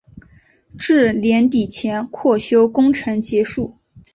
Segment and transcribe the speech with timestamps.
[0.79, 3.77] 至年底前扩修工程结束。